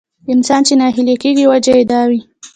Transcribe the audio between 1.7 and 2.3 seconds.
يې دا وي.